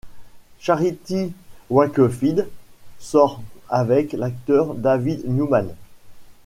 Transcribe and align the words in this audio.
Charity 0.57 1.31
Wakefield 1.69 2.49
sort 2.97 3.39
avec 3.69 4.13
l'acteur 4.13 4.73
David 4.73 5.25
Newman. 5.27 5.67